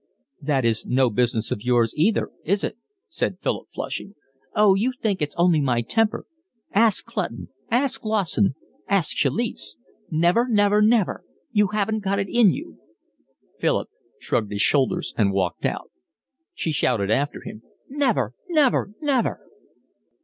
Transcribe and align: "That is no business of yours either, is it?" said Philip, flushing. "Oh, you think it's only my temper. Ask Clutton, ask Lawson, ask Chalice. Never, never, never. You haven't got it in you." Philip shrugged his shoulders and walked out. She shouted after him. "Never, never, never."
"That 0.41 0.65
is 0.65 0.83
no 0.83 1.11
business 1.11 1.51
of 1.51 1.61
yours 1.61 1.93
either, 1.95 2.31
is 2.43 2.63
it?" 2.63 2.75
said 3.07 3.37
Philip, 3.43 3.67
flushing. 3.69 4.15
"Oh, 4.55 4.73
you 4.73 4.93
think 4.99 5.21
it's 5.21 5.35
only 5.35 5.61
my 5.61 5.83
temper. 5.83 6.25
Ask 6.73 7.05
Clutton, 7.05 7.49
ask 7.69 8.03
Lawson, 8.03 8.55
ask 8.89 9.15
Chalice. 9.15 9.77
Never, 10.09 10.47
never, 10.49 10.81
never. 10.81 11.23
You 11.51 11.67
haven't 11.67 11.99
got 11.99 12.17
it 12.17 12.29
in 12.29 12.51
you." 12.51 12.79
Philip 13.59 13.89
shrugged 14.19 14.51
his 14.51 14.63
shoulders 14.63 15.13
and 15.19 15.31
walked 15.31 15.67
out. 15.67 15.91
She 16.55 16.71
shouted 16.71 17.11
after 17.11 17.43
him. 17.43 17.61
"Never, 17.87 18.33
never, 18.49 18.93
never." 19.01 19.41